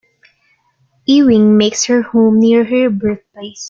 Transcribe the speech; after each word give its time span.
Ewing 1.05 1.57
makes 1.59 1.85
her 1.85 2.01
home 2.01 2.39
near 2.39 2.63
her 2.65 2.89
birthplace. 2.89 3.59